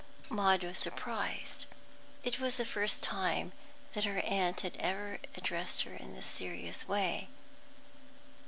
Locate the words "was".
0.63-0.79, 2.39-2.57